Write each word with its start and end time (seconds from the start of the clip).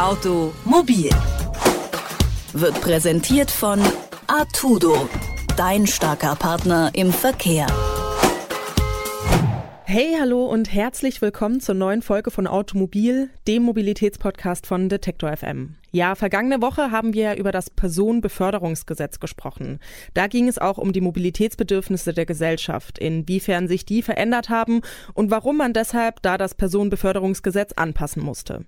Automobil 0.00 1.10
wird 2.54 2.80
präsentiert 2.80 3.50
von 3.50 3.82
Artudo, 4.28 5.10
dein 5.58 5.86
starker 5.86 6.36
Partner 6.36 6.90
im 6.94 7.12
Verkehr. 7.12 7.66
Hey, 9.84 10.16
hallo 10.18 10.46
und 10.46 10.72
herzlich 10.72 11.20
willkommen 11.20 11.60
zur 11.60 11.74
neuen 11.74 12.00
Folge 12.00 12.30
von 12.30 12.46
Automobil, 12.46 13.28
dem 13.46 13.62
Mobilitätspodcast 13.64 14.66
von 14.66 14.88
Detektor 14.88 15.36
FM. 15.36 15.74
Ja, 15.92 16.14
vergangene 16.14 16.62
Woche 16.62 16.90
haben 16.90 17.12
wir 17.12 17.36
über 17.36 17.52
das 17.52 17.68
Personenbeförderungsgesetz 17.68 19.20
gesprochen. 19.20 19.80
Da 20.14 20.28
ging 20.28 20.48
es 20.48 20.56
auch 20.56 20.78
um 20.78 20.94
die 20.94 21.02
Mobilitätsbedürfnisse 21.02 22.14
der 22.14 22.24
Gesellschaft, 22.24 22.98
inwiefern 22.98 23.68
sich 23.68 23.84
die 23.84 24.00
verändert 24.00 24.48
haben 24.48 24.80
und 25.12 25.30
warum 25.30 25.58
man 25.58 25.74
deshalb 25.74 26.22
da 26.22 26.38
das 26.38 26.54
Personenbeförderungsgesetz 26.54 27.74
anpassen 27.74 28.22
musste. 28.22 28.64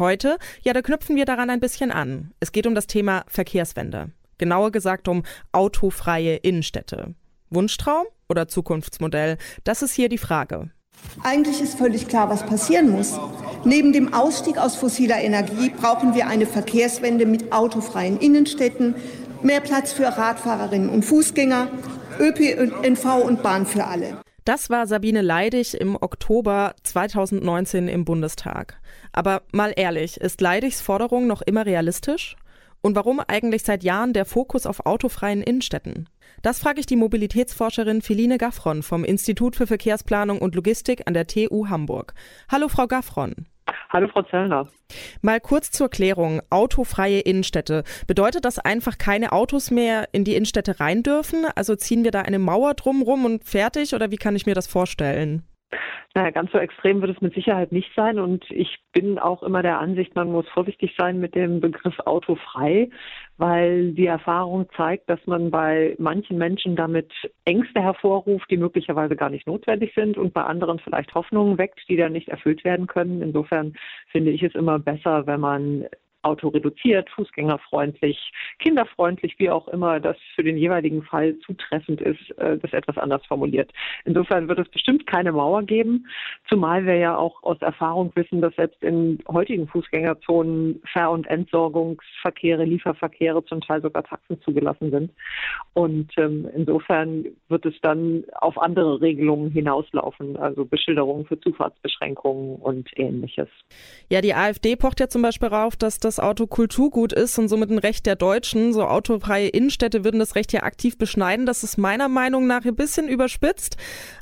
Heute, 0.00 0.38
ja, 0.62 0.72
da 0.72 0.80
knüpfen 0.80 1.14
wir 1.14 1.26
daran 1.26 1.50
ein 1.50 1.60
bisschen 1.60 1.92
an. 1.92 2.32
Es 2.40 2.52
geht 2.52 2.66
um 2.66 2.74
das 2.74 2.86
Thema 2.86 3.22
Verkehrswende. 3.28 4.12
Genauer 4.38 4.72
gesagt 4.72 5.08
um 5.08 5.24
autofreie 5.52 6.36
Innenstädte. 6.36 7.14
Wunschtraum 7.50 8.06
oder 8.26 8.48
Zukunftsmodell? 8.48 9.36
Das 9.62 9.82
ist 9.82 9.92
hier 9.92 10.08
die 10.08 10.16
Frage. 10.16 10.70
Eigentlich 11.22 11.60
ist 11.60 11.76
völlig 11.76 12.08
klar, 12.08 12.30
was 12.30 12.46
passieren 12.46 12.88
muss. 12.88 13.20
Neben 13.64 13.92
dem 13.92 14.14
Ausstieg 14.14 14.56
aus 14.56 14.74
fossiler 14.74 15.20
Energie 15.20 15.68
brauchen 15.68 16.14
wir 16.14 16.28
eine 16.28 16.46
Verkehrswende 16.46 17.26
mit 17.26 17.52
autofreien 17.52 18.18
Innenstädten, 18.18 18.94
mehr 19.42 19.60
Platz 19.60 19.92
für 19.92 20.06
Radfahrerinnen 20.06 20.88
und 20.88 21.04
Fußgänger, 21.04 21.68
ÖPNV 22.18 23.22
und 23.22 23.42
Bahn 23.42 23.66
für 23.66 23.84
alle. 23.84 24.22
Das 24.46 24.70
war 24.70 24.86
Sabine 24.86 25.20
Leidig 25.20 25.78
im 25.78 25.96
Oktober 25.96 26.74
2019 26.84 27.88
im 27.88 28.06
Bundestag. 28.06 28.79
Aber 29.12 29.42
mal 29.52 29.72
ehrlich, 29.76 30.16
ist 30.18 30.40
Leidigs 30.40 30.80
Forderung 30.80 31.26
noch 31.26 31.42
immer 31.42 31.66
realistisch? 31.66 32.36
Und 32.82 32.96
warum 32.96 33.20
eigentlich 33.20 33.62
seit 33.62 33.84
Jahren 33.84 34.12
der 34.12 34.24
Fokus 34.24 34.66
auf 34.66 34.86
autofreien 34.86 35.42
Innenstädten? 35.42 36.08
Das 36.42 36.58
frage 36.58 36.80
ich 36.80 36.86
die 36.86 36.96
Mobilitätsforscherin 36.96 38.00
Philine 38.00 38.38
Gaffron 38.38 38.82
vom 38.82 39.04
Institut 39.04 39.56
für 39.56 39.66
Verkehrsplanung 39.66 40.38
und 40.38 40.54
Logistik 40.54 41.02
an 41.06 41.12
der 41.12 41.26
TU 41.26 41.68
Hamburg. 41.68 42.14
Hallo, 42.50 42.68
Frau 42.68 42.86
Gaffron. 42.86 43.34
Hallo, 43.90 44.08
Frau 44.08 44.22
Zellner. 44.22 44.68
Mal 45.20 45.40
kurz 45.40 45.70
zur 45.70 45.90
Klärung. 45.90 46.40
Autofreie 46.48 47.20
Innenstädte. 47.20 47.84
Bedeutet 48.06 48.44
das 48.44 48.58
einfach, 48.58 48.98
keine 48.98 49.32
Autos 49.32 49.70
mehr 49.70 50.08
in 50.12 50.24
die 50.24 50.34
Innenstädte 50.34 50.80
rein 50.80 51.02
dürfen? 51.02 51.44
Also 51.54 51.76
ziehen 51.76 52.04
wir 52.04 52.10
da 52.10 52.22
eine 52.22 52.38
Mauer 52.38 52.74
drumrum 52.74 53.24
und 53.24 53.44
fertig? 53.44 53.94
Oder 53.94 54.10
wie 54.10 54.16
kann 54.16 54.36
ich 54.36 54.46
mir 54.46 54.54
das 54.54 54.66
vorstellen? 54.66 55.42
Naja, 56.12 56.30
ganz 56.30 56.50
so 56.50 56.58
extrem 56.58 57.00
wird 57.00 57.14
es 57.14 57.20
mit 57.20 57.34
Sicherheit 57.34 57.70
nicht 57.70 57.90
sein. 57.94 58.18
Und 58.18 58.44
ich 58.50 58.78
bin 58.92 59.20
auch 59.20 59.44
immer 59.44 59.62
der 59.62 59.78
Ansicht, 59.78 60.16
man 60.16 60.32
muss 60.32 60.48
vorsichtig 60.48 60.94
sein 60.98 61.20
mit 61.20 61.36
dem 61.36 61.60
Begriff 61.60 62.00
autofrei, 62.00 62.90
weil 63.36 63.92
die 63.92 64.06
Erfahrung 64.06 64.66
zeigt, 64.76 65.08
dass 65.08 65.24
man 65.26 65.52
bei 65.52 65.94
manchen 65.98 66.36
Menschen 66.36 66.74
damit 66.74 67.12
Ängste 67.44 67.80
hervorruft, 67.80 68.50
die 68.50 68.56
möglicherweise 68.56 69.14
gar 69.14 69.30
nicht 69.30 69.46
notwendig 69.46 69.92
sind 69.94 70.18
und 70.18 70.34
bei 70.34 70.42
anderen 70.42 70.80
vielleicht 70.80 71.14
Hoffnungen 71.14 71.58
weckt, 71.58 71.80
die 71.88 71.96
dann 71.96 72.12
nicht 72.12 72.28
erfüllt 72.28 72.64
werden 72.64 72.88
können. 72.88 73.22
Insofern 73.22 73.74
finde 74.08 74.32
ich 74.32 74.42
es 74.42 74.56
immer 74.56 74.80
besser, 74.80 75.28
wenn 75.28 75.40
man 75.40 75.86
Auto 76.22 76.48
reduziert, 76.48 77.08
fußgängerfreundlich, 77.10 78.32
kinderfreundlich, 78.58 79.38
wie 79.38 79.50
auch 79.50 79.68
immer 79.68 80.00
das 80.00 80.16
für 80.34 80.44
den 80.44 80.56
jeweiligen 80.56 81.02
Fall 81.02 81.38
zutreffend 81.38 82.00
ist, 82.00 82.30
äh, 82.38 82.58
das 82.58 82.72
etwas 82.72 82.98
anders 82.98 83.24
formuliert. 83.26 83.72
Insofern 84.04 84.48
wird 84.48 84.58
es 84.58 84.68
bestimmt 84.68 85.06
keine 85.06 85.32
Mauer 85.32 85.62
geben, 85.62 86.06
zumal 86.48 86.84
wir 86.84 86.96
ja 86.96 87.16
auch 87.16 87.42
aus 87.42 87.60
Erfahrung 87.62 88.12
wissen, 88.14 88.40
dass 88.40 88.54
selbst 88.56 88.82
in 88.82 89.18
heutigen 89.28 89.66
Fußgängerzonen 89.68 90.82
Ver- 90.92 91.10
und 91.10 91.26
Entsorgungsverkehre, 91.26 92.64
Lieferverkehre, 92.64 93.44
zum 93.44 93.60
Teil 93.60 93.80
sogar 93.80 94.04
Taxen 94.04 94.40
zugelassen 94.42 94.90
sind. 94.90 95.12
Und 95.72 96.10
ähm, 96.18 96.48
insofern 96.54 97.26
wird 97.48 97.64
es 97.64 97.74
dann 97.82 98.24
auf 98.40 98.58
andere 98.58 99.00
Regelungen 99.00 99.50
hinauslaufen, 99.50 100.36
also 100.36 100.64
Beschilderungen 100.64 101.24
für 101.26 101.40
Zufahrtsbeschränkungen 101.40 102.56
und 102.56 102.88
ähnliches. 102.96 103.48
Ja, 104.10 104.20
die 104.20 104.34
AfD 104.34 104.76
pocht 104.76 105.00
ja 105.00 105.08
zum 105.08 105.22
Beispiel 105.22 105.48
darauf, 105.48 105.76
dass 105.76 105.98
das 105.98 106.09
das 106.10 106.18
Auto 106.18 106.48
Kulturgut 106.48 107.12
ist 107.12 107.38
und 107.38 107.46
somit 107.46 107.70
ein 107.70 107.78
Recht 107.78 108.04
der 108.04 108.16
Deutschen. 108.16 108.72
So 108.72 108.82
autofreie 108.82 109.46
Innenstädte 109.46 110.02
würden 110.04 110.18
das 110.18 110.34
Recht 110.34 110.52
ja 110.52 110.64
aktiv 110.64 110.98
beschneiden. 110.98 111.46
Das 111.46 111.62
ist 111.62 111.78
meiner 111.78 112.08
Meinung 112.08 112.48
nach 112.48 112.64
ein 112.64 112.74
bisschen 112.74 113.08
überspitzt. 113.08 113.76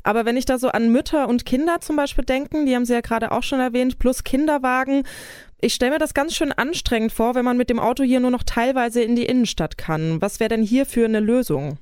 Aber 0.04 0.26
wenn 0.26 0.36
ich 0.36 0.44
da 0.44 0.58
so 0.58 0.68
an 0.68 0.92
Mütter 0.92 1.28
und 1.28 1.46
Kinder 1.46 1.80
zum 1.80 1.96
Beispiel 1.96 2.26
denken, 2.26 2.66
die 2.66 2.74
haben 2.74 2.84
Sie 2.84 2.92
ja 2.92 3.00
gerade 3.00 3.32
auch 3.32 3.42
schon 3.42 3.58
erwähnt, 3.58 3.98
plus 3.98 4.22
Kinderwagen, 4.22 5.04
ich 5.62 5.72
stelle 5.72 5.92
mir 5.92 5.98
das 5.98 6.12
ganz 6.12 6.36
schön 6.36 6.52
anstrengend 6.52 7.10
vor, 7.10 7.34
wenn 7.34 7.44
man 7.46 7.56
mit 7.56 7.70
dem 7.70 7.78
Auto 7.78 8.02
hier 8.04 8.20
nur 8.20 8.30
noch 8.30 8.42
teilweise 8.42 9.02
in 9.02 9.16
die 9.16 9.24
Innenstadt 9.24 9.78
kann. 9.78 10.20
Was 10.20 10.40
wäre 10.40 10.50
denn 10.50 10.62
hier 10.62 10.84
für 10.84 11.06
eine 11.06 11.20
Lösung? 11.20 11.78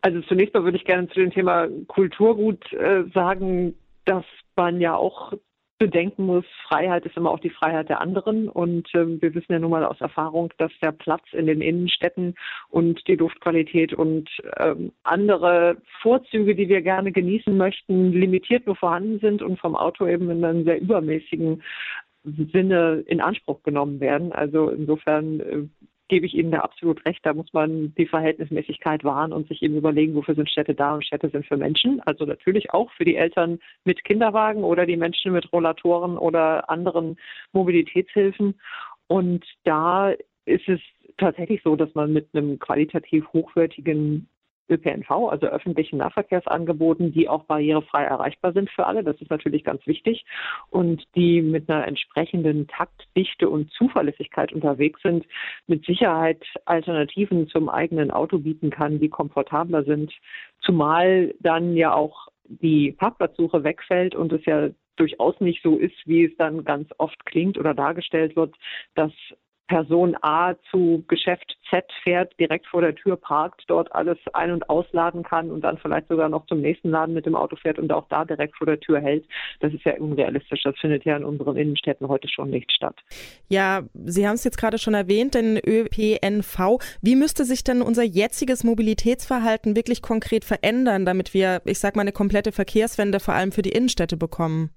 Also 0.00 0.22
zunächst 0.22 0.54
mal 0.54 0.64
würde 0.64 0.76
ich 0.76 0.84
gerne 0.84 1.06
zu 1.06 1.20
dem 1.20 1.30
Thema 1.30 1.68
Kulturgut 1.86 2.72
äh, 2.72 3.04
sagen, 3.14 3.76
dass 4.06 4.24
man 4.56 4.80
ja 4.80 4.96
auch 4.96 5.34
bedenken 5.78 6.26
muss, 6.26 6.44
Freiheit 6.68 7.04
ist 7.04 7.16
immer 7.16 7.30
auch 7.30 7.40
die 7.40 7.50
Freiheit 7.50 7.88
der 7.88 8.00
anderen. 8.00 8.48
Und 8.48 8.88
ähm, 8.94 9.20
wir 9.20 9.34
wissen 9.34 9.52
ja 9.52 9.58
nun 9.58 9.70
mal 9.70 9.84
aus 9.84 10.00
Erfahrung, 10.00 10.52
dass 10.58 10.72
der 10.82 10.92
Platz 10.92 11.24
in 11.32 11.46
den 11.46 11.60
Innenstädten 11.60 12.34
und 12.70 13.06
die 13.08 13.16
Luftqualität 13.16 13.92
und 13.92 14.30
ähm, 14.58 14.92
andere 15.02 15.76
Vorzüge, 16.00 16.54
die 16.54 16.68
wir 16.68 16.82
gerne 16.82 17.12
genießen 17.12 17.56
möchten, 17.56 18.12
limitiert 18.12 18.66
nur 18.66 18.76
vorhanden 18.76 19.18
sind 19.18 19.42
und 19.42 19.58
vom 19.58 19.74
Auto 19.74 20.06
eben 20.06 20.30
in 20.30 20.44
einem 20.44 20.64
sehr 20.64 20.80
übermäßigen 20.80 21.62
Sinne 22.24 23.04
in 23.06 23.20
Anspruch 23.20 23.62
genommen 23.62 24.00
werden. 24.00 24.32
Also 24.32 24.70
insofern 24.70 25.40
äh, 25.40 25.68
gebe 26.08 26.26
ich 26.26 26.34
Ihnen 26.34 26.50
da 26.50 26.60
absolut 26.60 27.04
recht. 27.06 27.20
Da 27.24 27.32
muss 27.32 27.52
man 27.52 27.94
die 27.94 28.06
Verhältnismäßigkeit 28.06 29.04
wahren 29.04 29.32
und 29.32 29.48
sich 29.48 29.62
eben 29.62 29.76
überlegen, 29.76 30.14
wofür 30.14 30.34
sind 30.34 30.50
Städte 30.50 30.74
da 30.74 30.94
und 30.94 31.04
Städte 31.04 31.30
sind 31.30 31.46
für 31.46 31.56
Menschen. 31.56 32.00
Also 32.00 32.24
natürlich 32.24 32.72
auch 32.72 32.90
für 32.92 33.04
die 33.04 33.16
Eltern 33.16 33.58
mit 33.84 34.04
Kinderwagen 34.04 34.64
oder 34.64 34.86
die 34.86 34.96
Menschen 34.96 35.32
mit 35.32 35.50
Rollatoren 35.52 36.18
oder 36.18 36.68
anderen 36.68 37.16
Mobilitätshilfen. 37.52 38.60
Und 39.06 39.44
da 39.64 40.14
ist 40.46 40.68
es 40.68 40.80
tatsächlich 41.16 41.62
so, 41.62 41.76
dass 41.76 41.94
man 41.94 42.12
mit 42.12 42.28
einem 42.34 42.58
qualitativ 42.58 43.26
hochwertigen 43.32 44.28
ÖPNV, 44.68 45.10
also 45.10 45.46
öffentlichen 45.46 45.98
Nahverkehrsangeboten, 45.98 47.12
die 47.12 47.28
auch 47.28 47.44
barrierefrei 47.44 48.04
erreichbar 48.04 48.52
sind 48.52 48.70
für 48.70 48.86
alle. 48.86 49.04
Das 49.04 49.20
ist 49.20 49.30
natürlich 49.30 49.64
ganz 49.64 49.86
wichtig. 49.86 50.24
Und 50.70 51.04
die 51.14 51.42
mit 51.42 51.68
einer 51.68 51.86
entsprechenden 51.86 52.66
Taktdichte 52.68 53.48
und 53.48 53.70
Zuverlässigkeit 53.72 54.52
unterwegs 54.52 55.00
sind, 55.02 55.26
mit 55.66 55.84
Sicherheit 55.84 56.42
Alternativen 56.64 57.48
zum 57.48 57.68
eigenen 57.68 58.10
Auto 58.10 58.38
bieten 58.38 58.70
kann, 58.70 59.00
die 59.00 59.08
komfortabler 59.08 59.84
sind. 59.84 60.12
Zumal 60.60 61.34
dann 61.40 61.76
ja 61.76 61.92
auch 61.94 62.28
die 62.46 62.92
Parkplatzsuche 62.92 63.64
wegfällt 63.64 64.14
und 64.14 64.32
es 64.32 64.44
ja 64.44 64.70
durchaus 64.96 65.38
nicht 65.40 65.62
so 65.62 65.76
ist, 65.76 65.96
wie 66.06 66.24
es 66.24 66.36
dann 66.36 66.64
ganz 66.64 66.88
oft 66.98 67.24
klingt 67.26 67.58
oder 67.58 67.74
dargestellt 67.74 68.36
wird, 68.36 68.54
dass 68.94 69.12
Person 69.66 70.16
A 70.20 70.54
zu 70.70 71.04
Geschäft 71.08 71.56
Z 71.70 71.84
fährt, 72.02 72.38
direkt 72.38 72.66
vor 72.66 72.82
der 72.82 72.94
Tür 72.94 73.16
parkt, 73.16 73.64
dort 73.66 73.92
alles 73.94 74.18
ein- 74.32 74.52
und 74.52 74.68
ausladen 74.68 75.22
kann 75.22 75.50
und 75.50 75.62
dann 75.62 75.78
vielleicht 75.78 76.08
sogar 76.08 76.28
noch 76.28 76.46
zum 76.46 76.60
nächsten 76.60 76.90
Laden 76.90 77.14
mit 77.14 77.26
dem 77.26 77.34
Auto 77.34 77.56
fährt 77.56 77.78
und 77.78 77.92
auch 77.92 78.06
da 78.08 78.24
direkt 78.24 78.56
vor 78.56 78.66
der 78.66 78.78
Tür 78.78 79.00
hält. 79.00 79.26
Das 79.60 79.72
ist 79.72 79.84
ja 79.84 79.94
unrealistisch. 79.98 80.62
Das 80.62 80.78
findet 80.78 81.04
ja 81.04 81.16
in 81.16 81.24
unseren 81.24 81.56
Innenstädten 81.56 82.08
heute 82.08 82.28
schon 82.28 82.50
nicht 82.50 82.70
statt. 82.72 82.96
Ja, 83.48 83.82
Sie 84.04 84.26
haben 84.26 84.34
es 84.34 84.44
jetzt 84.44 84.58
gerade 84.58 84.78
schon 84.78 84.94
erwähnt, 84.94 85.34
den 85.34 85.58
ÖPNV. 85.58 86.78
Wie 87.00 87.16
müsste 87.16 87.44
sich 87.44 87.64
denn 87.64 87.82
unser 87.82 88.02
jetziges 88.02 88.64
Mobilitätsverhalten 88.64 89.76
wirklich 89.76 90.02
konkret 90.02 90.44
verändern, 90.44 91.06
damit 91.06 91.32
wir, 91.32 91.62
ich 91.64 91.78
sag 91.78 91.96
mal, 91.96 92.02
eine 92.02 92.12
komplette 92.12 92.52
Verkehrswende 92.52 93.18
vor 93.20 93.34
allem 93.34 93.52
für 93.52 93.62
die 93.62 93.70
Innenstädte 93.72 94.16
bekommen? 94.16 94.70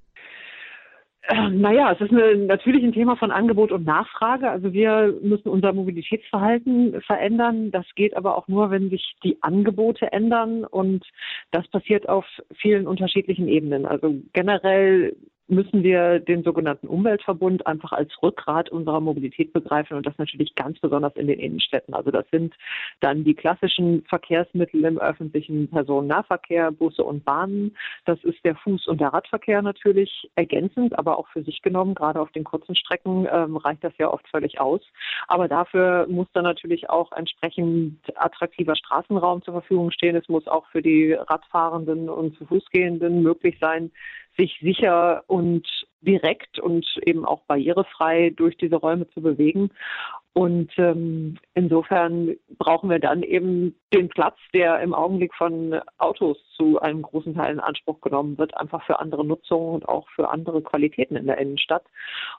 Äh, 1.27 1.49
naja, 1.49 1.91
es 1.91 1.99
ist 1.99 2.11
eine, 2.11 2.37
natürlich 2.37 2.83
ein 2.83 2.93
Thema 2.93 3.17
von 3.17 3.31
Angebot 3.31 3.71
und 3.71 3.85
Nachfrage. 3.85 4.49
Also 4.49 4.71
wir 4.71 5.13
müssen 5.21 5.49
unser 5.49 5.73
Mobilitätsverhalten 5.73 7.01
verändern. 7.01 7.71
Das 7.71 7.85
geht 7.95 8.15
aber 8.15 8.37
auch 8.37 8.47
nur, 8.47 8.71
wenn 8.71 8.89
sich 8.89 9.15
die 9.23 9.37
Angebote 9.41 10.11
ändern. 10.13 10.63
Und 10.63 11.05
das 11.51 11.67
passiert 11.67 12.07
auf 12.07 12.25
vielen 12.55 12.87
unterschiedlichen 12.87 13.49
Ebenen. 13.49 13.85
Also 13.85 14.15
generell 14.31 15.17
müssen 15.47 15.83
wir 15.83 16.19
den 16.19 16.43
sogenannten 16.43 16.87
Umweltverbund 16.87 17.65
einfach 17.65 17.93
als 17.93 18.11
Rückgrat 18.21 18.69
unserer 18.69 18.99
Mobilität 18.99 19.53
begreifen 19.53 19.95
und 19.95 20.05
das 20.05 20.17
natürlich 20.17 20.55
ganz 20.55 20.79
besonders 20.79 21.15
in 21.15 21.27
den 21.27 21.39
Innenstädten. 21.39 21.93
Also 21.93 22.11
das 22.11 22.25
sind 22.31 22.53
dann 22.99 23.23
die 23.23 23.33
klassischen 23.33 24.03
Verkehrsmittel 24.03 24.83
im 24.83 24.97
öffentlichen 24.97 25.69
Personennahverkehr, 25.69 26.71
Busse 26.71 27.03
und 27.03 27.23
Bahnen. 27.23 27.75
Das 28.05 28.21
ist 28.23 28.43
der 28.43 28.55
Fuß- 28.55 28.87
und 28.87 28.99
der 28.99 29.09
Radverkehr 29.09 29.61
natürlich 29.61 30.29
ergänzend, 30.35 30.97
aber 30.97 31.17
auch 31.17 31.27
für 31.29 31.43
sich 31.43 31.61
genommen. 31.61 31.95
Gerade 31.95 32.19
auf 32.19 32.31
den 32.31 32.43
kurzen 32.43 32.75
Strecken 32.75 33.27
ähm, 33.31 33.57
reicht 33.57 33.83
das 33.83 33.93
ja 33.97 34.11
oft 34.11 34.27
völlig 34.27 34.59
aus. 34.59 34.81
Aber 35.27 35.47
dafür 35.47 36.07
muss 36.09 36.27
dann 36.33 36.43
natürlich 36.43 36.89
auch 36.89 37.11
entsprechend 37.13 37.99
attraktiver 38.15 38.75
Straßenraum 38.75 39.41
zur 39.43 39.53
Verfügung 39.53 39.91
stehen. 39.91 40.15
Es 40.15 40.27
muss 40.27 40.47
auch 40.47 40.65
für 40.67 40.81
die 40.81 41.13
Radfahrenden 41.13 42.09
und 42.09 42.37
zu 42.37 42.45
Fußgehenden 42.45 43.21
möglich 43.23 43.57
sein, 43.59 43.91
sich 44.37 44.57
sicher 44.61 45.23
und 45.27 45.67
direkt 46.01 46.59
und 46.59 46.85
eben 47.05 47.25
auch 47.25 47.41
barrierefrei 47.47 48.31
durch 48.35 48.55
diese 48.57 48.75
Räume 48.75 49.09
zu 49.09 49.21
bewegen. 49.21 49.71
Und 50.33 50.71
ähm, 50.77 51.39
insofern 51.55 52.35
brauchen 52.59 52.91
wir 52.91 52.99
dann 52.99 53.23
eben 53.23 53.75
den 53.91 54.07
Platz, 54.07 54.37
der 54.53 54.79
im 54.81 54.93
Augenblick 54.93 55.33
von 55.33 55.79
Autos 55.97 56.37
zu 56.55 56.79
einem 56.79 57.01
großen 57.01 57.33
Teil 57.33 57.53
in 57.53 57.59
Anspruch 57.59 57.99
genommen 58.01 58.37
wird, 58.37 58.55
einfach 58.55 58.85
für 58.85 58.99
andere 58.99 59.25
Nutzungen 59.25 59.73
und 59.73 59.89
auch 59.89 60.07
für 60.09 60.29
andere 60.29 60.61
Qualitäten 60.61 61.15
in 61.15 61.25
der 61.25 61.39
Innenstadt. 61.39 61.83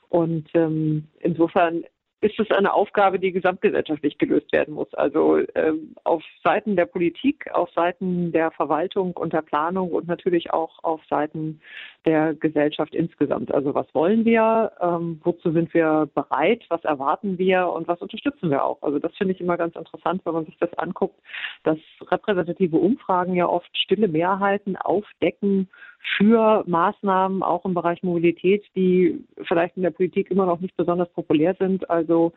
Und 0.08 0.48
ähm, 0.54 1.08
insofern 1.18 1.82
ist 2.20 2.38
es 2.40 2.50
eine 2.50 2.72
Aufgabe, 2.72 3.20
die 3.20 3.30
gesamtgesellschaftlich 3.30 4.18
gelöst 4.18 4.52
werden 4.52 4.74
muss. 4.74 4.92
Also 4.94 5.38
ähm, 5.54 5.94
auf 6.02 6.22
Seiten 6.42 6.74
der 6.74 6.86
Politik, 6.86 7.48
auf 7.52 7.70
Seiten 7.72 8.32
der 8.32 8.50
Verwaltung 8.50 9.12
und 9.12 9.32
der 9.32 9.42
Planung 9.42 9.92
und 9.92 10.08
natürlich 10.08 10.52
auch 10.52 10.82
auf 10.82 11.00
Seiten 11.08 11.60
der 12.06 12.34
Gesellschaft 12.34 12.94
insgesamt. 12.94 13.54
Also 13.54 13.74
was 13.74 13.86
wollen 13.94 14.24
wir, 14.24 14.72
ähm, 14.80 15.20
wozu 15.22 15.52
sind 15.52 15.72
wir 15.74 16.08
bereit, 16.12 16.64
was 16.68 16.84
erwarten 16.84 17.38
wir 17.38 17.68
und 17.68 17.86
was 17.86 18.02
unterstützen 18.02 18.50
wir 18.50 18.64
auch. 18.64 18.82
Also 18.82 18.98
das 18.98 19.14
finde 19.16 19.34
ich 19.34 19.40
immer 19.40 19.56
ganz 19.56 19.76
interessant, 19.76 20.22
wenn 20.24 20.34
man 20.34 20.46
sich 20.46 20.56
das 20.58 20.72
anguckt, 20.74 21.20
dass 21.62 21.78
repräsentative 22.10 22.76
Umfragen 22.76 23.34
ja 23.34 23.46
oft 23.46 23.70
stille 23.76 24.08
Mehrheiten 24.08 24.76
aufdecken 24.76 25.68
für 26.16 26.64
Maßnahmen 26.66 27.42
auch 27.42 27.64
im 27.64 27.74
Bereich 27.74 28.02
Mobilität, 28.02 28.64
die 28.74 29.24
vielleicht 29.46 29.76
in 29.76 29.82
der 29.82 29.90
Politik 29.90 30.30
immer 30.30 30.46
noch 30.46 30.60
nicht 30.60 30.76
besonders 30.76 31.08
populär 31.10 31.54
sind. 31.58 31.88
Also 31.90 32.32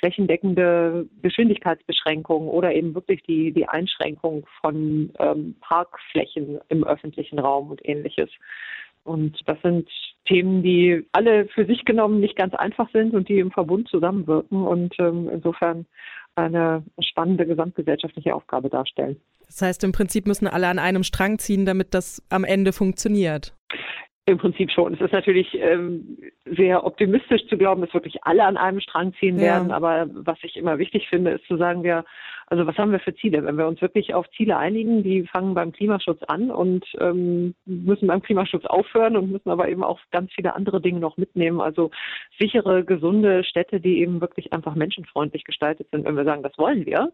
flächendeckende 0.00 1.06
Geschwindigkeitsbeschränkungen 1.22 2.48
oder 2.48 2.74
eben 2.74 2.94
wirklich 2.94 3.22
die, 3.22 3.52
die 3.52 3.68
Einschränkung 3.68 4.46
von 4.60 5.12
ähm, 5.18 5.54
Parkflächen 5.60 6.58
im 6.68 6.84
öffentlichen 6.84 7.38
Raum 7.38 7.70
und 7.70 7.86
ähnliches. 7.86 8.30
Und 9.04 9.38
das 9.46 9.60
sind 9.62 9.88
Themen, 10.26 10.62
die 10.62 11.06
alle 11.12 11.46
für 11.48 11.64
sich 11.64 11.84
genommen 11.84 12.20
nicht 12.20 12.36
ganz 12.36 12.54
einfach 12.54 12.88
sind 12.92 13.14
und 13.14 13.28
die 13.28 13.38
im 13.38 13.50
Verbund 13.50 13.88
zusammenwirken 13.88 14.62
und 14.62 14.94
ähm, 14.98 15.28
insofern 15.32 15.86
eine 16.36 16.84
spannende 17.00 17.46
gesamtgesellschaftliche 17.46 18.34
Aufgabe 18.34 18.68
darstellen. 18.68 19.20
Das 19.46 19.62
heißt, 19.62 19.84
im 19.84 19.92
Prinzip 19.92 20.26
müssen 20.26 20.46
alle 20.46 20.68
an 20.68 20.78
einem 20.78 21.02
Strang 21.02 21.38
ziehen, 21.38 21.66
damit 21.66 21.92
das 21.92 22.22
am 22.28 22.44
Ende 22.44 22.72
funktioniert. 22.72 23.54
Im 24.26 24.38
Prinzip 24.38 24.70
schon. 24.70 24.94
Es 24.94 25.00
ist 25.00 25.12
natürlich 25.12 25.48
ähm, 25.54 26.18
sehr 26.44 26.84
optimistisch 26.84 27.46
zu 27.48 27.56
glauben, 27.56 27.80
dass 27.80 27.94
wirklich 27.94 28.22
alle 28.22 28.44
an 28.44 28.56
einem 28.56 28.80
Strang 28.80 29.12
ziehen 29.14 29.36
ja. 29.36 29.42
werden. 29.42 29.72
Aber 29.72 30.06
was 30.12 30.38
ich 30.42 30.56
immer 30.56 30.78
wichtig 30.78 31.08
finde, 31.08 31.32
ist 31.32 31.46
zu 31.46 31.56
sagen, 31.56 31.82
wir, 31.82 32.04
also 32.46 32.66
was 32.66 32.76
haben 32.76 32.92
wir 32.92 33.00
für 33.00 33.14
Ziele? 33.14 33.44
Wenn 33.44 33.56
wir 33.56 33.66
uns 33.66 33.80
wirklich 33.80 34.14
auf 34.14 34.30
Ziele 34.36 34.56
einigen, 34.58 35.02
die 35.02 35.26
fangen 35.26 35.54
beim 35.54 35.72
Klimaschutz 35.72 36.22
an 36.28 36.50
und 36.50 36.84
ähm, 37.00 37.54
müssen 37.64 38.08
beim 38.08 38.22
Klimaschutz 38.22 38.66
aufhören 38.66 39.16
und 39.16 39.32
müssen 39.32 39.50
aber 39.50 39.68
eben 39.68 39.82
auch 39.82 39.98
ganz 40.12 40.30
viele 40.32 40.54
andere 40.54 40.80
Dinge 40.80 41.00
noch 41.00 41.16
mitnehmen. 41.16 41.60
Also 41.60 41.90
sichere, 42.38 42.84
gesunde 42.84 43.42
Städte, 43.42 43.80
die 43.80 44.00
eben 44.00 44.20
wirklich 44.20 44.52
einfach 44.52 44.74
menschenfreundlich 44.74 45.44
gestaltet 45.44 45.88
sind. 45.90 46.04
Wenn 46.04 46.16
wir 46.16 46.24
sagen, 46.24 46.42
das 46.42 46.56
wollen 46.58 46.86
wir, 46.86 47.10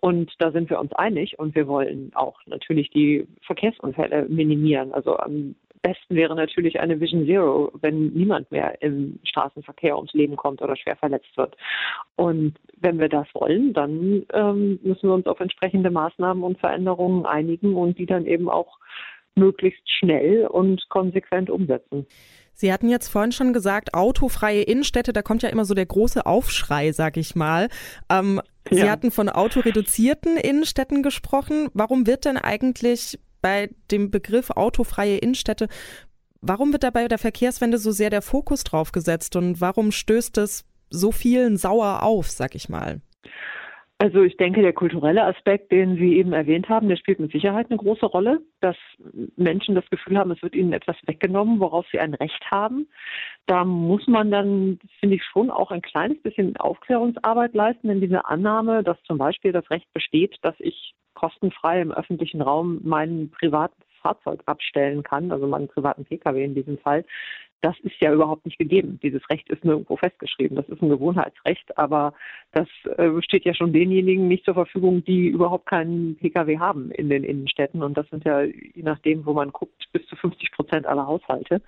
und 0.00 0.32
da 0.38 0.50
sind 0.52 0.68
wir 0.68 0.80
uns 0.80 0.92
einig 0.92 1.38
und 1.38 1.54
wir 1.54 1.66
wollen 1.66 2.10
auch 2.14 2.38
natürlich 2.46 2.90
die 2.90 3.26
Verkehrsunfälle 3.40 4.26
minimieren. 4.28 4.92
Also 4.92 5.16
am 5.16 5.54
besten 5.84 6.16
wäre 6.16 6.34
natürlich 6.34 6.80
eine 6.80 6.98
Vision 6.98 7.26
Zero, 7.26 7.70
wenn 7.82 8.08
niemand 8.08 8.50
mehr 8.50 8.80
im 8.82 9.20
Straßenverkehr 9.24 9.96
ums 9.96 10.14
Leben 10.14 10.34
kommt 10.34 10.62
oder 10.62 10.76
schwer 10.76 10.96
verletzt 10.96 11.36
wird. 11.36 11.56
Und 12.16 12.54
wenn 12.80 12.98
wir 12.98 13.10
das 13.10 13.26
wollen, 13.34 13.74
dann 13.74 14.24
ähm, 14.32 14.80
müssen 14.82 15.08
wir 15.08 15.14
uns 15.14 15.26
auf 15.26 15.40
entsprechende 15.40 15.90
Maßnahmen 15.90 16.42
und 16.42 16.58
Veränderungen 16.58 17.26
einigen 17.26 17.74
und 17.74 17.98
die 17.98 18.06
dann 18.06 18.26
eben 18.26 18.48
auch 18.48 18.78
möglichst 19.36 19.82
schnell 19.98 20.46
und 20.46 20.88
konsequent 20.88 21.50
umsetzen. 21.50 22.06
Sie 22.56 22.72
hatten 22.72 22.88
jetzt 22.88 23.08
vorhin 23.08 23.32
schon 23.32 23.52
gesagt, 23.52 23.94
autofreie 23.94 24.62
Innenstädte, 24.62 25.12
da 25.12 25.22
kommt 25.22 25.42
ja 25.42 25.48
immer 25.48 25.64
so 25.64 25.74
der 25.74 25.86
große 25.86 26.24
Aufschrei, 26.24 26.92
sag 26.92 27.16
ich 27.16 27.34
mal. 27.34 27.68
Ähm, 28.08 28.40
ja. 28.70 28.76
Sie 28.76 28.90
hatten 28.90 29.10
von 29.10 29.28
autoreduzierten 29.28 30.36
Innenstädten 30.36 31.02
gesprochen. 31.02 31.68
Warum 31.74 32.06
wird 32.06 32.24
denn 32.24 32.38
eigentlich 32.38 33.18
bei 33.44 33.68
dem 33.90 34.10
Begriff 34.10 34.50
autofreie 34.50 35.18
Innenstädte, 35.18 35.68
warum 36.40 36.72
wird 36.72 36.82
da 36.82 36.90
bei 36.90 37.08
der 37.08 37.18
Verkehrswende 37.18 37.76
so 37.76 37.90
sehr 37.90 38.08
der 38.08 38.22
Fokus 38.22 38.64
drauf 38.64 38.90
gesetzt 38.90 39.36
und 39.36 39.60
warum 39.60 39.92
stößt 39.92 40.38
es 40.38 40.64
so 40.88 41.12
vielen 41.12 41.58
sauer 41.58 42.02
auf, 42.02 42.28
sag 42.28 42.54
ich 42.54 42.70
mal? 42.70 43.02
Also 43.98 44.22
ich 44.22 44.36
denke, 44.38 44.62
der 44.62 44.72
kulturelle 44.72 45.24
Aspekt, 45.24 45.70
den 45.70 45.96
Sie 45.96 46.16
eben 46.16 46.32
erwähnt 46.32 46.68
haben, 46.68 46.88
der 46.88 46.96
spielt 46.96 47.20
mit 47.20 47.32
Sicherheit 47.32 47.70
eine 47.70 47.78
große 47.78 48.06
Rolle, 48.06 48.40
dass 48.60 48.76
Menschen 49.36 49.74
das 49.74 49.88
Gefühl 49.88 50.18
haben, 50.18 50.32
es 50.32 50.42
wird 50.42 50.54
ihnen 50.54 50.72
etwas 50.72 50.96
weggenommen, 51.06 51.60
worauf 51.60 51.86
sie 51.92 52.00
ein 52.00 52.14
Recht 52.14 52.50
haben. 52.50 52.88
Da 53.46 53.64
muss 53.64 54.06
man 54.08 54.30
dann, 54.30 54.78
finde 55.00 55.16
ich, 55.16 55.22
schon 55.24 55.50
auch 55.50 55.70
ein 55.70 55.82
kleines 55.82 56.20
bisschen 56.22 56.56
Aufklärungsarbeit 56.56 57.54
leisten, 57.54 57.88
denn 57.88 58.00
diese 58.00 58.24
Annahme, 58.24 58.82
dass 58.82 59.00
zum 59.04 59.18
Beispiel 59.18 59.52
das 59.52 59.70
Recht 59.70 59.90
besteht, 59.92 60.38
dass 60.42 60.56
ich 60.58 60.94
kostenfrei 61.24 61.80
im 61.80 61.90
öffentlichen 61.90 62.42
Raum 62.42 62.80
meinen 62.84 63.30
privaten 63.30 63.80
Fahrzeug 64.02 64.42
abstellen 64.44 65.02
kann, 65.02 65.32
also 65.32 65.46
meinen 65.46 65.68
privaten 65.68 66.04
Pkw 66.04 66.44
in 66.44 66.54
diesem 66.54 66.76
Fall, 66.76 67.02
das 67.62 67.74
ist 67.80 67.94
ja 67.98 68.12
überhaupt 68.12 68.44
nicht 68.44 68.58
gegeben. 68.58 69.00
Dieses 69.02 69.22
Recht 69.30 69.48
ist 69.48 69.64
nirgendwo 69.64 69.96
festgeschrieben. 69.96 70.54
Das 70.54 70.68
ist 70.68 70.82
ein 70.82 70.90
Gewohnheitsrecht, 70.90 71.78
aber 71.78 72.12
das 72.52 72.68
äh, 72.98 73.22
steht 73.22 73.46
ja 73.46 73.54
schon 73.54 73.72
denjenigen 73.72 74.28
nicht 74.28 74.44
zur 74.44 74.52
Verfügung, 74.52 75.02
die 75.02 75.28
überhaupt 75.28 75.64
keinen 75.64 76.16
Pkw 76.16 76.58
haben 76.58 76.90
in 76.90 77.08
den 77.08 77.24
Innenstädten. 77.24 77.82
Und 77.82 77.96
das 77.96 78.06
sind 78.10 78.26
ja, 78.26 78.42
je 78.42 78.82
nachdem, 78.82 79.24
wo 79.24 79.32
man 79.32 79.50
guckt, 79.50 79.90
bis 79.92 80.06
zu 80.08 80.16
50 80.16 80.52
Prozent 80.52 80.84
aller 80.84 81.06
Haushalte. 81.06 81.62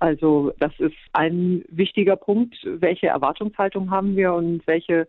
Also 0.00 0.52
das 0.58 0.72
ist 0.80 0.96
ein 1.12 1.64
wichtiger 1.68 2.16
Punkt. 2.16 2.56
Welche 2.64 3.06
Erwartungshaltung 3.06 3.92
haben 3.92 4.16
wir 4.16 4.34
und 4.34 4.66
welche 4.66 5.06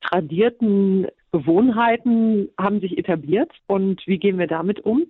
tradierten 0.00 1.08
Gewohnheiten 1.32 2.50
haben 2.58 2.80
sich 2.80 2.98
etabliert 2.98 3.50
und 3.66 4.06
wie 4.06 4.18
gehen 4.18 4.38
wir 4.38 4.46
damit 4.46 4.80
um? 4.80 5.06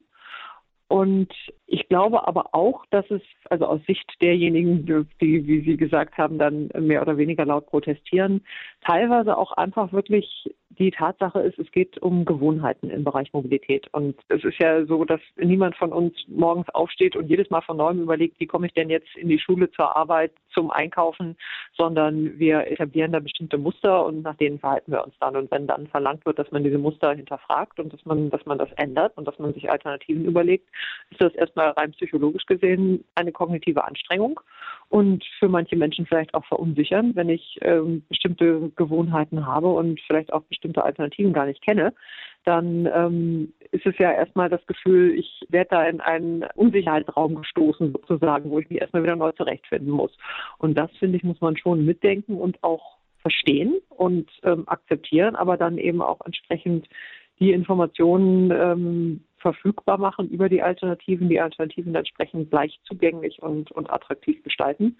Und 0.92 1.32
ich 1.66 1.88
glaube 1.88 2.28
aber 2.28 2.54
auch, 2.54 2.84
dass 2.90 3.10
es, 3.10 3.22
also 3.48 3.64
aus 3.64 3.80
Sicht 3.86 4.04
derjenigen, 4.20 4.84
die, 5.22 5.46
wie 5.46 5.62
Sie 5.62 5.78
gesagt 5.78 6.18
haben, 6.18 6.38
dann 6.38 6.68
mehr 6.78 7.00
oder 7.00 7.16
weniger 7.16 7.46
laut 7.46 7.66
protestieren, 7.66 8.44
teilweise 8.86 9.38
auch 9.38 9.52
einfach 9.52 9.94
wirklich 9.94 10.54
die 10.78 10.90
Tatsache 10.90 11.40
ist, 11.40 11.58
es 11.58 11.70
geht 11.70 11.98
um 11.98 12.24
Gewohnheiten 12.24 12.90
im 12.90 13.04
Bereich 13.04 13.32
Mobilität. 13.32 13.86
Und 13.92 14.16
es 14.28 14.42
ist 14.44 14.58
ja 14.58 14.84
so, 14.86 15.04
dass 15.04 15.20
niemand 15.36 15.76
von 15.76 15.92
uns 15.92 16.14
morgens 16.28 16.68
aufsteht 16.70 17.16
und 17.16 17.28
jedes 17.28 17.50
Mal 17.50 17.60
von 17.62 17.76
neuem 17.76 18.02
überlegt, 18.02 18.40
wie 18.40 18.46
komme 18.46 18.66
ich 18.66 18.72
denn 18.72 18.90
jetzt 18.90 19.14
in 19.16 19.28
die 19.28 19.38
Schule, 19.38 19.70
zur 19.72 19.96
Arbeit, 19.96 20.32
zum 20.52 20.70
Einkaufen, 20.70 21.36
sondern 21.76 22.38
wir 22.38 22.66
etablieren 22.66 23.12
da 23.12 23.20
bestimmte 23.20 23.58
Muster 23.58 24.04
und 24.04 24.22
nach 24.22 24.36
denen 24.36 24.58
verhalten 24.58 24.92
wir 24.92 25.04
uns 25.04 25.14
dann. 25.20 25.36
Und 25.36 25.50
wenn 25.50 25.66
dann 25.66 25.86
verlangt 25.88 26.24
wird, 26.26 26.38
dass 26.38 26.50
man 26.50 26.64
diese 26.64 26.78
Muster 26.78 27.14
hinterfragt 27.14 27.78
und 27.78 27.92
dass 27.92 28.04
man, 28.04 28.30
dass 28.30 28.44
man 28.46 28.58
das 28.58 28.70
ändert 28.72 29.16
und 29.16 29.26
dass 29.26 29.38
man 29.38 29.52
sich 29.54 29.70
Alternativen 29.70 30.24
überlegt, 30.24 30.68
ist 31.10 31.20
das 31.20 31.34
erstmal 31.34 31.70
rein 31.70 31.92
psychologisch 31.92 32.46
gesehen 32.46 33.04
eine 33.14 33.32
kognitive 33.32 33.84
Anstrengung 33.84 34.40
und 34.92 35.24
für 35.38 35.48
manche 35.48 35.74
Menschen 35.74 36.04
vielleicht 36.04 36.34
auch 36.34 36.44
verunsichern, 36.44 37.12
wenn 37.14 37.30
ich 37.30 37.58
ähm, 37.62 38.02
bestimmte 38.10 38.70
Gewohnheiten 38.76 39.46
habe 39.46 39.68
und 39.68 39.98
vielleicht 40.02 40.30
auch 40.34 40.42
bestimmte 40.42 40.84
Alternativen 40.84 41.32
gar 41.32 41.46
nicht 41.46 41.62
kenne, 41.62 41.94
dann 42.44 42.86
ähm, 42.94 43.54
ist 43.70 43.86
es 43.86 43.94
ja 43.96 44.12
erstmal 44.12 44.50
das 44.50 44.60
Gefühl, 44.66 45.18
ich 45.18 45.46
werde 45.48 45.70
da 45.70 45.84
in 45.86 46.02
einen 46.02 46.44
Unsicherheitsraum 46.56 47.36
gestoßen 47.36 47.92
sozusagen, 47.92 48.50
wo 48.50 48.58
ich 48.58 48.68
mich 48.68 48.82
erstmal 48.82 49.02
wieder 49.02 49.16
neu 49.16 49.32
zurechtfinden 49.32 49.90
muss. 49.90 50.14
Und 50.58 50.76
das, 50.76 50.90
finde 50.98 51.16
ich, 51.16 51.24
muss 51.24 51.40
man 51.40 51.56
schon 51.56 51.86
mitdenken 51.86 52.34
und 52.34 52.62
auch 52.62 52.98
verstehen 53.22 53.76
und 53.88 54.28
ähm, 54.42 54.68
akzeptieren, 54.68 55.36
aber 55.36 55.56
dann 55.56 55.78
eben 55.78 56.02
auch 56.02 56.20
entsprechend 56.26 56.86
die 57.40 57.52
Informationen 57.52 58.50
ähm, 58.50 59.24
verfügbar 59.42 59.98
machen 59.98 60.30
über 60.30 60.48
die 60.48 60.62
Alternativen, 60.62 61.28
die 61.28 61.40
Alternativen 61.40 61.94
entsprechend 61.94 62.50
leicht 62.52 62.80
zugänglich 62.84 63.42
und, 63.42 63.70
und 63.72 63.90
attraktiv 63.90 64.42
gestalten. 64.42 64.98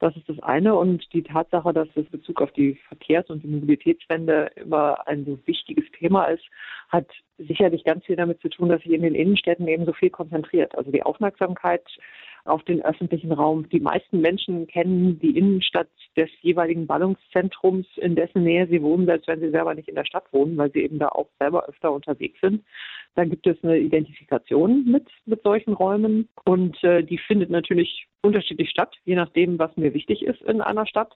Das 0.00 0.16
ist 0.16 0.28
das 0.28 0.40
eine. 0.40 0.74
Und 0.74 1.12
die 1.12 1.22
Tatsache, 1.22 1.72
dass 1.72 1.88
das 1.94 2.06
Bezug 2.06 2.40
auf 2.40 2.50
die 2.52 2.78
Verkehrs- 2.88 3.30
und 3.30 3.42
die 3.44 3.48
Mobilitätswende 3.48 4.50
immer 4.56 5.06
ein 5.06 5.24
so 5.24 5.38
wichtiges 5.46 5.84
Thema 5.98 6.24
ist, 6.24 6.44
hat 6.88 7.06
sicherlich 7.38 7.84
ganz 7.84 8.04
viel 8.04 8.16
damit 8.16 8.40
zu 8.40 8.48
tun, 8.48 8.70
dass 8.70 8.82
sich 8.82 8.92
in 8.92 9.02
den 9.02 9.14
Innenstädten 9.14 9.68
eben 9.68 9.84
so 9.84 9.92
viel 9.92 10.10
konzentriert. 10.10 10.76
Also 10.76 10.90
die 10.90 11.02
Aufmerksamkeit 11.02 11.86
auf 12.44 12.62
den 12.64 12.82
öffentlichen 12.82 13.32
Raum. 13.32 13.68
Die 13.68 13.80
meisten 13.80 14.20
Menschen 14.20 14.66
kennen 14.66 15.18
die 15.20 15.36
Innenstadt 15.36 15.88
des 16.16 16.28
jeweiligen 16.40 16.86
Ballungszentrums, 16.86 17.86
in 17.96 18.14
dessen 18.16 18.42
Nähe 18.42 18.66
sie 18.66 18.82
wohnen, 18.82 19.06
selbst 19.06 19.28
wenn 19.28 19.40
sie 19.40 19.50
selber 19.50 19.74
nicht 19.74 19.88
in 19.88 19.94
der 19.94 20.04
Stadt 20.04 20.24
wohnen, 20.32 20.56
weil 20.56 20.72
sie 20.72 20.80
eben 20.80 20.98
da 20.98 21.08
auch 21.08 21.28
selber 21.38 21.64
öfter 21.68 21.92
unterwegs 21.92 22.40
sind. 22.40 22.64
Dann 23.14 23.30
gibt 23.30 23.46
es 23.46 23.62
eine 23.62 23.78
Identifikation 23.78 24.84
mit, 24.84 25.06
mit 25.26 25.42
solchen 25.42 25.74
Räumen 25.74 26.28
und 26.44 26.82
äh, 26.82 27.02
die 27.02 27.18
findet 27.18 27.50
natürlich 27.50 28.06
unterschiedlich 28.22 28.70
statt, 28.70 28.94
je 29.04 29.16
nachdem, 29.16 29.58
was 29.58 29.76
mir 29.76 29.94
wichtig 29.94 30.22
ist 30.22 30.40
in 30.42 30.60
einer 30.60 30.86
Stadt. 30.86 31.14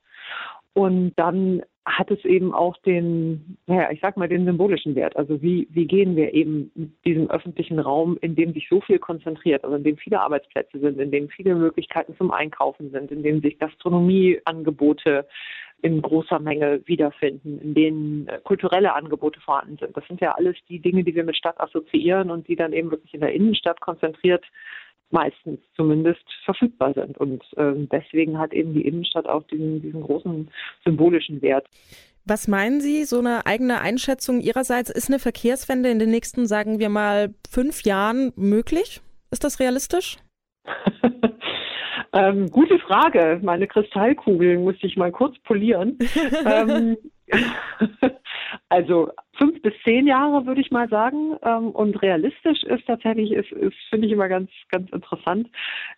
Und 0.77 1.15
dann 1.17 1.63
hat 1.87 2.11
es 2.11 2.23
eben 2.27 2.53
auch 2.53 2.77
den, 2.83 3.57
naja, 3.67 3.91
ich 3.93 4.01
sag 4.03 4.19
mal, 4.19 4.29
den 4.29 4.45
symbolischen 4.45 4.95
Wert. 4.95 5.17
Also 5.17 5.41
wie, 5.41 5.67
wie 5.71 5.87
gehen 5.87 6.17
wir 6.17 6.35
eben 6.35 6.71
mit 6.75 6.91
diesem 7.07 7.31
öffentlichen 7.31 7.79
Raum, 7.79 8.19
in 8.21 8.37
dem 8.37 8.53
sich 8.53 8.69
so 8.69 8.83
viel 8.83 8.99
konzentriert, 8.99 9.65
also 9.65 9.75
in 9.77 9.85
dem 9.85 9.97
viele 9.97 10.21
Arbeitsplätze 10.21 10.79
sind, 10.79 11.01
in 11.01 11.11
dem 11.11 11.31
viele 11.31 11.55
Möglichkeiten 11.55 12.15
zum 12.19 12.31
Einkaufen 12.31 12.91
sind, 12.91 13.11
in 13.11 13.23
dem 13.23 13.41
sich 13.41 13.59
Gastronomieangebote 13.59 15.27
in 15.81 16.03
großer 16.03 16.41
Menge 16.41 16.83
wiederfinden, 16.85 17.59
in 17.59 17.73
denen 17.73 18.29
äh, 18.29 18.39
kulturelle 18.45 18.95
Angebote 18.95 19.41
vorhanden 19.41 19.79
sind. 19.79 19.97
Das 19.97 20.07
sind 20.09 20.21
ja 20.21 20.33
alles 20.33 20.57
die 20.69 20.81
Dinge, 20.81 21.05
die 21.05 21.15
wir 21.15 21.25
mit 21.25 21.39
Stadt 21.39 21.59
assoziieren 21.59 22.31
und 22.31 22.49
die 22.49 22.57
dann 22.57 22.75
eben 22.75 22.91
wirklich 22.91 23.15
in 23.15 23.21
der 23.21 23.33
Innenstadt 23.33 23.81
konzentriert 23.81 24.45
meistens 25.11 25.61
zumindest 25.75 26.25
verfügbar 26.45 26.95
sind. 26.95 27.19
Und 27.19 27.43
ähm, 27.57 27.89
deswegen 27.91 28.39
hat 28.39 28.53
eben 28.53 28.75
die 28.75 28.87
Innenstadt 28.87 29.27
auch 29.27 29.45
diesen, 29.45 29.83
diesen 29.83 30.03
großen 30.03 30.51
symbolischen 30.85 31.43
Wert. 31.43 31.67
Was 32.25 32.49
meinen 32.49 32.81
Sie, 32.81 33.05
so 33.05 33.21
eine 33.21 33.47
eigene 33.47 33.81
Einschätzung 33.81 34.41
Ihrerseits, 34.41 34.91
ist 34.91 35.09
eine 35.09 35.21
Verkehrswende 35.21 35.91
in 35.91 36.01
den 36.01 36.11
nächsten, 36.11 36.47
sagen 36.47 36.81
wir 36.81 36.89
mal, 36.89 37.33
fünf 37.49 37.83
Jahren 37.85 38.33
möglich? 38.35 39.01
Ist 39.31 39.45
das 39.45 39.61
realistisch? 39.61 40.17
ähm, 42.13 42.51
gute 42.51 42.81
Frage. 42.81 43.39
Meine 43.43 43.69
Kristallkugeln 43.69 44.65
muss 44.65 44.75
ich 44.81 44.97
mal 44.97 45.13
kurz 45.13 45.39
polieren. 45.45 45.99
ähm, 46.45 46.97
also 48.69 49.11
fünf 49.39 49.61
bis 49.63 49.75
zehn 49.85 50.07
Jahre 50.07 50.47
würde 50.47 50.61
ich 50.61 50.71
mal 50.71 50.89
sagen. 50.89 51.37
Ähm, 51.43 51.71
und 51.71 52.01
realistisch 52.03 52.63
ist 52.65 52.87
tatsächlich, 52.87 53.33
ist, 53.33 53.53
ist 53.53 53.77
finde 53.91 54.07
ich 54.07 54.13
immer 54.13 54.29
ganz, 54.29 54.51
ganz 54.71 54.91
interessant, 54.91 55.49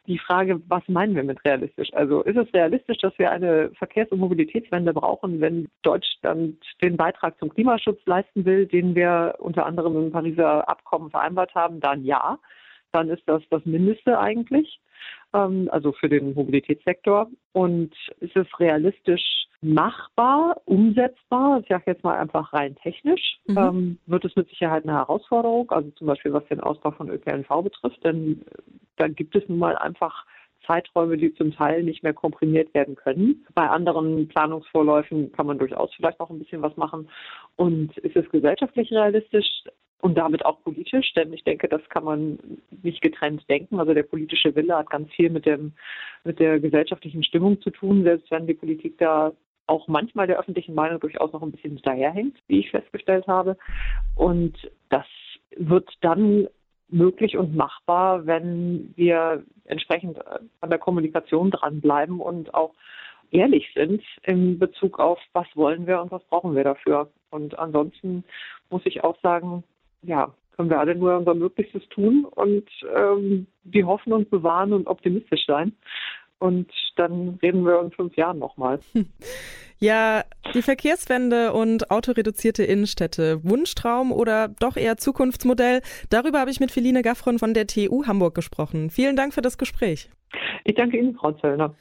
die 0.07 0.19
Frage, 0.19 0.61
was 0.69 0.83
meinen 0.89 1.15
wir 1.15 1.25
mit 1.25 1.45
realistisch? 1.45 1.93
Also 1.93 2.23
ist 2.23 2.37
es 2.37 2.53
realistisch, 2.53 2.99
dass 2.99 3.19
wir 3.19 3.31
eine 3.31 3.71
Verkehrs- 3.79 4.11
und 4.11 4.21
Mobilitätswende 4.21 4.93
brauchen, 4.93 5.41
wenn 5.41 5.69
Deutschland 5.83 6.57
den 6.83 6.97
Beitrag 6.97 7.39
zum 7.39 7.51
Klimaschutz 7.51 8.01
leisten 8.07 8.45
will, 8.45 8.67
den 8.67 8.95
wir 8.95 9.37
unter 9.39 9.67
anderem 9.67 9.97
im 9.97 10.13
Pariser 10.13 10.69
Abkommen 10.69 11.11
vereinbart 11.11 11.55
haben? 11.55 11.81
Dann 11.81 12.05
ja. 12.05 12.39
Dann 12.91 13.11
ist 13.11 13.23
das 13.27 13.43
das 13.51 13.65
Mindeste 13.67 14.19
eigentlich 14.19 14.81
also 15.33 15.93
für 15.93 16.09
den 16.09 16.35
Mobilitätssektor. 16.35 17.29
Und 17.53 17.95
ist 18.21 18.37
es 18.37 18.47
realistisch 18.59 19.47
machbar, 19.61 20.61
umsetzbar? 20.65 21.61
Ich 21.61 21.69
sage 21.69 21.85
jetzt 21.87 22.05
mal 22.05 22.19
einfach 22.19 22.53
rein 22.53 22.77
technisch. 22.77 23.39
Mhm. 23.47 23.59
Ähm, 23.59 23.99
wird 24.07 24.25
es 24.25 24.37
mit 24.37 24.49
Sicherheit 24.49 24.85
eine 24.85 24.95
Herausforderung, 24.95 25.71
also 25.71 25.91
zum 25.93 26.07
Beispiel 26.07 26.33
was 26.33 26.47
den 26.47 26.61
Ausbau 26.61 26.93
von 26.93 27.11
ÖPNV 27.11 27.49
betrifft, 27.63 28.05
denn 28.05 28.43
äh, 28.43 28.63
da 28.97 29.09
gibt 29.09 29.35
es 29.37 29.49
nun 29.49 29.59
mal 29.59 29.77
einfach 29.77 30.25
Zeiträume, 30.67 31.17
die 31.17 31.35
zum 31.35 31.53
Teil 31.53 31.83
nicht 31.83 32.03
mehr 32.03 32.13
komprimiert 32.13 32.73
werden 32.75 32.95
können. 32.95 33.47
Bei 33.55 33.69
anderen 33.69 34.29
Planungsvorläufen 34.29 35.33
kann 35.33 35.47
man 35.47 35.59
durchaus 35.59 35.93
vielleicht 35.95 36.21
noch 36.21 36.31
ein 36.31 36.39
bisschen 36.39 36.63
was 36.63 36.77
machen. 36.77 37.09
Und 37.57 37.97
ist 37.99 38.17
es 38.17 38.29
gesellschaftlich 38.31 38.91
realistisch? 38.91 39.47
Und 40.01 40.17
damit 40.17 40.45
auch 40.45 40.63
politisch, 40.63 41.13
denn 41.15 41.33
ich 41.33 41.45
denke, 41.45 41.69
das 41.69 41.83
kann 41.89 42.05
man 42.05 42.39
nicht 42.83 43.03
getrennt 43.03 43.49
denken. 43.49 43.81
Also 43.81 43.95
der 43.95 44.05
politische 44.05 44.55
Wille 44.55 44.77
hat 44.77 44.91
ganz 44.91 45.11
viel 45.13 45.31
mit 45.31 45.45
dem 45.47 45.73
mit 46.25 46.39
der 46.39 46.61
gesellschaftlichen 46.61 47.25
Stimmung 47.25 47.61
zu 47.61 47.71
tun, 47.71 48.05
selbst 48.05 48.31
wenn 48.31 48.47
die 48.47 48.55
Politik 48.55 48.99
da 48.99 49.33
auch 49.67 49.89
manchmal 49.89 50.27
der 50.27 50.39
öffentlichen 50.39 50.75
Meinung 50.75 51.01
durchaus 51.01 51.33
noch 51.33 51.43
ein 51.43 51.53
bisschen 51.53 51.75
hinterherhängt, 51.75 52.39
wie 52.47 52.61
ich 52.61 52.71
festgestellt 52.71 53.27
habe. 53.27 53.57
Und 54.15 54.55
das 54.89 55.07
wird 55.57 55.91
dann 56.01 56.49
möglich 56.89 57.37
und 57.37 57.55
machbar, 57.55 58.27
wenn 58.27 58.93
wir 58.97 59.45
entsprechend 59.65 60.19
an 60.61 60.71
der 60.71 60.79
Kommunikation 60.79 61.51
dranbleiben 61.51 62.21
und 62.21 62.55
auch 62.55 62.73
ehrlich 63.31 63.71
sind 63.75 64.03
in 64.23 64.59
Bezug 64.59 64.99
auf, 64.99 65.19
was 65.33 65.47
wollen 65.55 65.87
wir 65.87 66.01
und 66.01 66.11
was 66.11 66.25
brauchen 66.25 66.57
wir 66.57 66.65
dafür. 66.65 67.11
Und 67.31 67.59
ansonsten 67.59 68.25
muss 68.71 68.87
ich 68.87 69.05
auch 69.05 69.19
sagen, 69.21 69.65
ja, 70.03 70.33
können 70.57 70.71
wir 70.71 70.81
alle 70.81 70.95
nur 70.95 71.17
unser 71.17 71.35
Möglichstes 71.35 71.89
tun 71.89 72.25
und 72.25 72.69
ähm, 72.97 73.47
die 73.65 73.85
hoffen 73.85 74.13
und 74.13 74.31
bewahren 74.31 74.73
und 74.73 74.87
optimistisch 74.87 75.47
sein. 75.47 75.73
Und 76.41 76.71
dann 76.97 77.39
reden 77.43 77.65
wir 77.65 77.81
in 77.81 77.91
fünf 77.91 78.17
Jahren 78.17 78.39
nochmal. 78.39 78.81
Ja, 79.81 80.25
die 80.55 80.63
Verkehrswende 80.63 81.53
und 81.53 81.93
autoreduzierte 81.93 82.65
Innenstädte, 82.65 83.45
Wunschtraum 83.45 84.11
oder 84.11 84.49
doch 84.49 84.77
eher 84.77 84.97
Zukunftsmodell, 84.97 85.83
darüber 86.11 86.41
habe 86.41 86.51
ich 86.51 86.59
mit 86.59 86.73
Feline 86.73 87.03
Gaffron 87.03 87.39
von 87.39 87.55
der 87.55 87.69
TU 87.69 88.05
Hamburg 88.05 88.35
gesprochen. 88.35 88.91
Vielen 88.91 89.15
Dank 89.15 89.35
für 89.35 89.41
das 89.41 89.57
Gespräch. 89.57 90.11
Ich 90.65 90.75
danke 90.75 90.99
Ihnen, 90.99 91.15
Frau 91.15 91.31
Zöllner. 91.31 91.77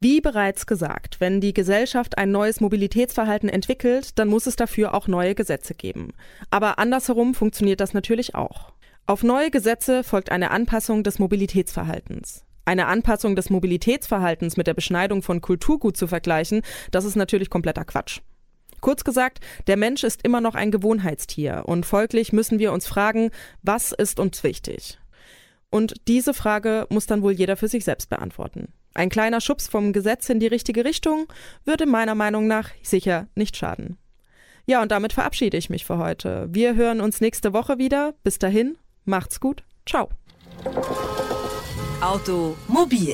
Wie 0.00 0.20
bereits 0.20 0.66
gesagt, 0.66 1.20
wenn 1.20 1.40
die 1.40 1.54
Gesellschaft 1.54 2.18
ein 2.18 2.30
neues 2.30 2.60
Mobilitätsverhalten 2.60 3.48
entwickelt, 3.48 4.18
dann 4.18 4.28
muss 4.28 4.46
es 4.46 4.54
dafür 4.54 4.92
auch 4.92 5.08
neue 5.08 5.34
Gesetze 5.34 5.74
geben. 5.74 6.12
Aber 6.50 6.78
andersherum 6.78 7.32
funktioniert 7.32 7.80
das 7.80 7.94
natürlich 7.94 8.34
auch. 8.34 8.72
Auf 9.06 9.22
neue 9.22 9.50
Gesetze 9.50 10.04
folgt 10.04 10.30
eine 10.30 10.50
Anpassung 10.50 11.02
des 11.02 11.18
Mobilitätsverhaltens. 11.18 12.44
Eine 12.66 12.88
Anpassung 12.88 13.36
des 13.36 13.48
Mobilitätsverhaltens 13.48 14.58
mit 14.58 14.66
der 14.66 14.74
Beschneidung 14.74 15.22
von 15.22 15.40
Kulturgut 15.40 15.96
zu 15.96 16.06
vergleichen, 16.06 16.60
das 16.90 17.06
ist 17.06 17.16
natürlich 17.16 17.48
kompletter 17.48 17.86
Quatsch. 17.86 18.20
Kurz 18.82 19.02
gesagt, 19.02 19.40
der 19.66 19.78
Mensch 19.78 20.04
ist 20.04 20.22
immer 20.24 20.42
noch 20.42 20.54
ein 20.54 20.72
Gewohnheitstier 20.72 21.62
und 21.64 21.86
folglich 21.86 22.34
müssen 22.34 22.58
wir 22.58 22.72
uns 22.72 22.86
fragen, 22.86 23.30
was 23.62 23.92
ist 23.92 24.20
uns 24.20 24.42
wichtig? 24.44 24.98
Und 25.70 25.94
diese 26.06 26.34
Frage 26.34 26.86
muss 26.90 27.06
dann 27.06 27.22
wohl 27.22 27.32
jeder 27.32 27.56
für 27.56 27.68
sich 27.68 27.84
selbst 27.84 28.10
beantworten. 28.10 28.68
Ein 28.96 29.10
kleiner 29.10 29.42
Schubs 29.42 29.68
vom 29.68 29.92
Gesetz 29.92 30.30
in 30.30 30.40
die 30.40 30.46
richtige 30.46 30.86
Richtung 30.86 31.26
würde 31.66 31.84
meiner 31.84 32.14
Meinung 32.14 32.46
nach 32.46 32.70
sicher 32.82 33.28
nicht 33.34 33.54
schaden. 33.54 33.98
Ja, 34.64 34.80
und 34.80 34.90
damit 34.90 35.12
verabschiede 35.12 35.58
ich 35.58 35.68
mich 35.68 35.84
für 35.84 35.98
heute. 35.98 36.48
Wir 36.50 36.76
hören 36.76 37.02
uns 37.02 37.20
nächste 37.20 37.52
Woche 37.52 37.76
wieder. 37.76 38.14
Bis 38.24 38.38
dahin, 38.38 38.78
macht's 39.04 39.38
gut. 39.38 39.64
Ciao. 39.84 40.08
Automobil 42.00 43.12